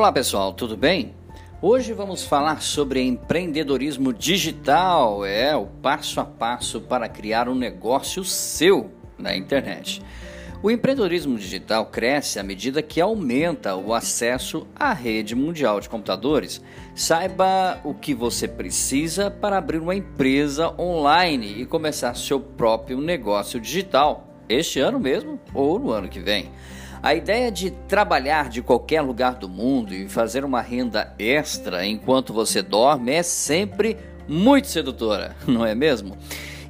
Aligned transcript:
Olá 0.00 0.10
pessoal, 0.10 0.54
tudo 0.54 0.78
bem? 0.78 1.14
Hoje 1.60 1.92
vamos 1.92 2.24
falar 2.24 2.62
sobre 2.62 3.02
empreendedorismo 3.02 4.14
digital, 4.14 5.26
é 5.26 5.54
o 5.54 5.66
passo 5.66 6.20
a 6.20 6.24
passo 6.24 6.80
para 6.80 7.06
criar 7.06 7.50
um 7.50 7.54
negócio 7.54 8.24
seu 8.24 8.90
na 9.18 9.36
internet. 9.36 10.02
O 10.62 10.70
empreendedorismo 10.70 11.36
digital 11.36 11.84
cresce 11.84 12.38
à 12.38 12.42
medida 12.42 12.80
que 12.80 12.98
aumenta 12.98 13.76
o 13.76 13.92
acesso 13.92 14.66
à 14.74 14.94
rede 14.94 15.34
mundial 15.34 15.78
de 15.80 15.88
computadores. 15.90 16.62
Saiba 16.94 17.78
o 17.84 17.92
que 17.92 18.14
você 18.14 18.48
precisa 18.48 19.30
para 19.30 19.58
abrir 19.58 19.82
uma 19.82 19.94
empresa 19.94 20.74
online 20.80 21.60
e 21.60 21.66
começar 21.66 22.14
seu 22.14 22.40
próprio 22.40 23.02
negócio 23.02 23.60
digital, 23.60 24.29
este 24.50 24.80
ano 24.80 24.98
mesmo 24.98 25.38
ou 25.54 25.78
no 25.78 25.90
ano 25.90 26.08
que 26.08 26.20
vem. 26.20 26.50
A 27.02 27.14
ideia 27.14 27.50
de 27.50 27.70
trabalhar 27.70 28.50
de 28.50 28.60
qualquer 28.60 29.00
lugar 29.00 29.36
do 29.36 29.48
mundo 29.48 29.94
e 29.94 30.06
fazer 30.06 30.44
uma 30.44 30.60
renda 30.60 31.14
extra 31.18 31.86
enquanto 31.86 32.34
você 32.34 32.60
dorme 32.60 33.12
é 33.12 33.22
sempre 33.22 33.96
muito 34.28 34.68
sedutora, 34.68 35.34
não 35.48 35.64
é 35.64 35.74
mesmo? 35.74 36.14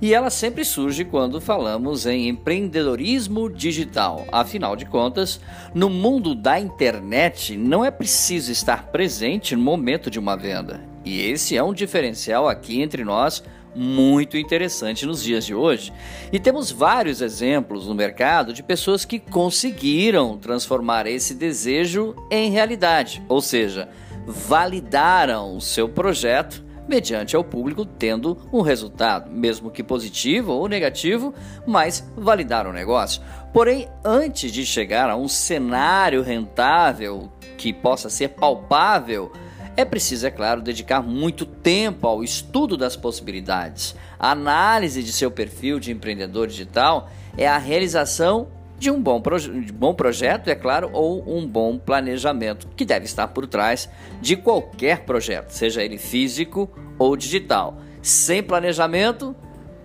E 0.00 0.14
ela 0.14 0.30
sempre 0.30 0.64
surge 0.64 1.04
quando 1.04 1.40
falamos 1.40 2.06
em 2.06 2.28
empreendedorismo 2.28 3.50
digital. 3.50 4.24
Afinal 4.32 4.74
de 4.74 4.86
contas, 4.86 5.40
no 5.74 5.90
mundo 5.90 6.34
da 6.34 6.58
internet 6.58 7.56
não 7.56 7.84
é 7.84 7.90
preciso 7.90 8.50
estar 8.50 8.84
presente 8.86 9.54
no 9.54 9.62
momento 9.62 10.10
de 10.10 10.18
uma 10.18 10.36
venda. 10.36 10.89
E 11.04 11.20
esse 11.30 11.56
é 11.56 11.62
um 11.62 11.72
diferencial 11.72 12.48
aqui 12.48 12.80
entre 12.80 13.04
nós 13.04 13.42
muito 13.74 14.36
interessante 14.36 15.06
nos 15.06 15.22
dias 15.22 15.44
de 15.44 15.54
hoje. 15.54 15.92
E 16.32 16.38
temos 16.38 16.70
vários 16.70 17.20
exemplos 17.20 17.86
no 17.86 17.94
mercado 17.94 18.52
de 18.52 18.62
pessoas 18.62 19.04
que 19.04 19.18
conseguiram 19.18 20.36
transformar 20.36 21.06
esse 21.06 21.34
desejo 21.34 22.14
em 22.30 22.50
realidade, 22.50 23.22
ou 23.28 23.40
seja, 23.40 23.88
validaram 24.26 25.56
o 25.56 25.60
seu 25.60 25.88
projeto 25.88 26.64
mediante 26.88 27.36
ao 27.36 27.44
público 27.44 27.84
tendo 27.84 28.36
um 28.52 28.62
resultado, 28.62 29.30
mesmo 29.30 29.70
que 29.70 29.82
positivo 29.82 30.52
ou 30.52 30.68
negativo, 30.68 31.32
mas 31.64 32.04
validaram 32.16 32.70
o 32.70 32.74
negócio. 32.74 33.22
Porém, 33.52 33.88
antes 34.04 34.50
de 34.50 34.66
chegar 34.66 35.08
a 35.08 35.16
um 35.16 35.28
cenário 35.28 36.22
rentável 36.22 37.30
que 37.56 37.72
possa 37.72 38.10
ser 38.10 38.30
palpável, 38.30 39.30
é 39.76 39.84
preciso, 39.84 40.26
é 40.26 40.30
claro, 40.30 40.60
dedicar 40.60 41.02
muito 41.02 41.46
tempo 41.46 42.06
ao 42.06 42.22
estudo 42.22 42.76
das 42.76 42.96
possibilidades. 42.96 43.94
A 44.18 44.32
análise 44.32 45.02
de 45.02 45.12
seu 45.12 45.30
perfil 45.30 45.78
de 45.78 45.90
empreendedor 45.90 46.46
digital 46.46 47.10
é 47.36 47.46
a 47.46 47.58
realização 47.58 48.48
de 48.78 48.90
um 48.90 49.00
bom, 49.00 49.20
de 49.20 49.72
bom 49.72 49.94
projeto, 49.94 50.48
é 50.48 50.54
claro, 50.54 50.90
ou 50.92 51.22
um 51.36 51.46
bom 51.46 51.78
planejamento, 51.78 52.66
que 52.74 52.84
deve 52.84 53.04
estar 53.04 53.28
por 53.28 53.46
trás 53.46 53.88
de 54.22 54.36
qualquer 54.36 55.00
projeto, 55.00 55.50
seja 55.50 55.82
ele 55.82 55.98
físico 55.98 56.70
ou 56.98 57.14
digital. 57.14 57.78
Sem 58.00 58.42
planejamento, 58.42 59.36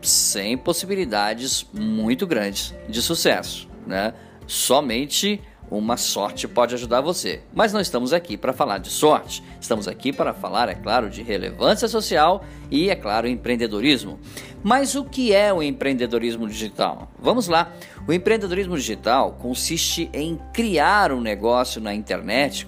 sem 0.02 0.58
possibilidades 0.58 1.66
muito 1.74 2.26
grandes 2.26 2.74
de 2.88 3.02
sucesso. 3.02 3.68
Né? 3.86 4.14
Somente 4.48 5.42
uma 5.70 5.98
sorte 5.98 6.48
pode 6.48 6.76
ajudar 6.76 7.02
você. 7.02 7.42
Mas 7.54 7.74
não 7.74 7.80
estamos 7.80 8.14
aqui 8.14 8.38
para 8.38 8.54
falar 8.54 8.78
de 8.78 8.90
sorte. 8.90 9.44
Estamos 9.60 9.88
aqui 9.88 10.14
para 10.14 10.34
falar, 10.34 10.70
é 10.70 10.76
claro, 10.76 11.10
de 11.10 11.22
relevância 11.22 11.88
social 11.88 12.44
e, 12.70 12.90
é 12.90 12.96
claro, 12.96 13.28
empreendedorismo. 13.28 14.20
Mas 14.64 14.96
o 14.96 15.04
que 15.04 15.34
é 15.34 15.54
o 15.54 15.62
empreendedorismo 15.62 16.48
digital? 16.48 17.12
Vamos 17.20 17.48
lá. 17.48 17.72
O 18.08 18.14
empreendedorismo 18.14 18.76
digital 18.76 19.34
consiste 19.34 20.10
em 20.14 20.40
criar 20.54 21.12
um 21.12 21.22
negócio 21.22 21.82
na 21.82 21.94
internet 21.94 22.68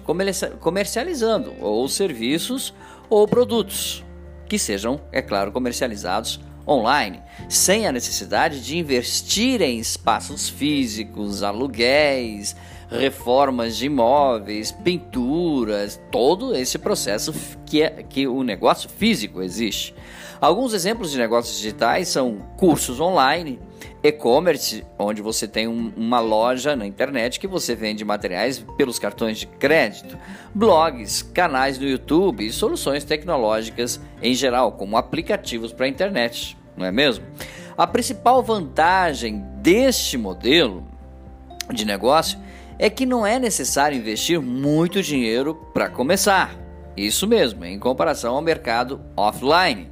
comercializando 0.60 1.54
ou 1.60 1.88
serviços 1.88 2.74
ou 3.08 3.26
produtos 3.26 4.04
que 4.48 4.58
sejam, 4.58 5.00
é 5.12 5.20
claro, 5.20 5.52
comercializados 5.52 6.40
online, 6.68 7.22
sem 7.48 7.86
a 7.86 7.92
necessidade 7.92 8.60
de 8.60 8.76
investir 8.76 9.62
em 9.62 9.78
espaços 9.78 10.48
físicos, 10.48 11.42
aluguéis, 11.42 12.54
reformas 12.90 13.76
de 13.76 13.86
imóveis, 13.86 14.72
pinturas, 14.72 16.00
todo 16.10 16.54
esse 16.54 16.78
processo 16.78 17.32
que, 17.66 17.82
é, 17.82 18.02
que 18.02 18.26
o 18.26 18.42
negócio 18.42 18.88
físico 18.88 19.42
existe. 19.42 19.94
Alguns 20.40 20.72
exemplos 20.72 21.10
de 21.10 21.18
negócios 21.18 21.56
digitais 21.56 22.08
são 22.08 22.38
cursos 22.56 23.00
online, 23.00 23.58
e-commerce, 24.02 24.84
onde 24.98 25.20
você 25.20 25.48
tem 25.48 25.66
um, 25.66 25.92
uma 25.96 26.20
loja 26.20 26.76
na 26.76 26.86
internet 26.86 27.40
que 27.40 27.46
você 27.46 27.74
vende 27.74 28.04
materiais 28.04 28.64
pelos 28.76 28.98
cartões 28.98 29.38
de 29.38 29.46
crédito, 29.46 30.16
blogs, 30.54 31.22
canais 31.22 31.78
no 31.78 31.86
YouTube 31.86 32.46
e 32.46 32.52
soluções 32.52 33.04
tecnológicas 33.04 34.00
em 34.22 34.34
geral, 34.34 34.72
como 34.72 34.96
aplicativos 34.96 35.72
para 35.72 35.86
a 35.86 35.88
internet, 35.88 36.56
não 36.76 36.86
é 36.86 36.92
mesmo? 36.92 37.24
A 37.76 37.86
principal 37.86 38.42
vantagem 38.42 39.44
deste 39.56 40.16
modelo 40.18 40.86
de 41.72 41.84
negócio 41.84 42.38
é 42.78 42.88
que 42.88 43.04
não 43.04 43.26
é 43.26 43.38
necessário 43.38 43.98
investir 43.98 44.40
muito 44.40 45.02
dinheiro 45.02 45.54
para 45.74 45.88
começar. 45.88 46.56
Isso 46.96 47.26
mesmo, 47.26 47.64
em 47.64 47.78
comparação 47.78 48.34
ao 48.34 48.42
mercado 48.42 49.00
offline. 49.16 49.88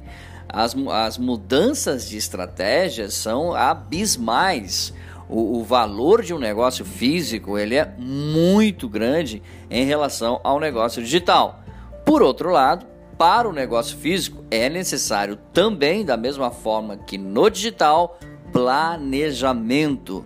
As, 0.49 0.75
as 0.91 1.17
mudanças 1.17 2.07
de 2.07 2.17
estratégia 2.17 3.09
são 3.09 3.53
abismais. 3.53 4.93
O, 5.29 5.59
o, 5.59 5.63
valor 5.63 6.23
de 6.23 6.33
um 6.33 6.39
negócio 6.39 6.85
físico 6.85 7.57
ele 7.57 7.75
é 7.75 7.93
muito 7.97 8.87
grande 8.87 9.43
em 9.69 9.83
relação 9.85 10.39
ao 10.43 10.59
negócio 10.59 11.03
digital. 11.03 11.59
Por 12.05 12.21
outro 12.21 12.49
lado, 12.49 12.85
para 13.17 13.49
o 13.49 13.53
negócio 13.53 13.97
físico 13.97 14.43
é 14.49 14.69
necessário 14.69 15.37
também, 15.51 16.05
da 16.05 16.15
mesma 16.15 16.49
forma 16.49 16.95
que 16.95 17.17
no 17.17 17.49
digital, 17.49 18.17
planejamento. 18.53 20.23